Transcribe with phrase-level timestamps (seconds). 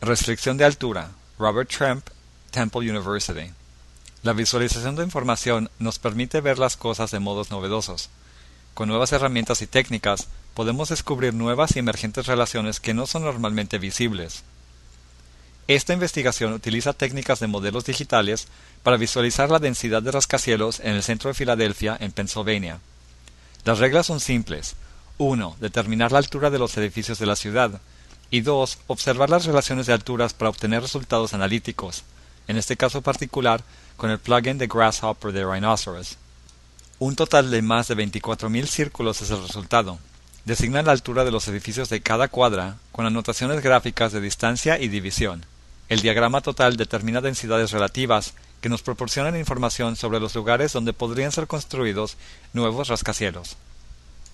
[0.00, 1.10] Restricción de altura.
[1.40, 2.06] Robert Tremp,
[2.52, 3.50] Temple University.
[4.22, 8.08] La visualización de información nos permite ver las cosas de modos novedosos.
[8.74, 13.78] Con nuevas herramientas y técnicas, podemos descubrir nuevas y emergentes relaciones que no son normalmente
[13.78, 14.44] visibles.
[15.66, 18.46] Esta investigación utiliza técnicas de modelos digitales
[18.84, 22.78] para visualizar la densidad de rascacielos en el centro de Filadelfia, en Pennsylvania.
[23.64, 24.76] Las reglas son simples.
[25.18, 25.56] 1.
[25.58, 27.80] Determinar la altura de los edificios de la ciudad.
[28.30, 28.78] Y 2.
[28.88, 32.04] Observar las relaciones de alturas para obtener resultados analíticos,
[32.46, 33.62] en este caso particular
[33.96, 36.16] con el plugin de Grasshopper de Rhinoceros.
[36.98, 39.98] Un total de más de 24.000 círculos es el resultado.
[40.44, 44.88] Designa la altura de los edificios de cada cuadra con anotaciones gráficas de distancia y
[44.88, 45.46] división.
[45.88, 51.32] El diagrama total determina densidades relativas que nos proporcionan información sobre los lugares donde podrían
[51.32, 52.16] ser construidos
[52.52, 53.56] nuevos rascacielos.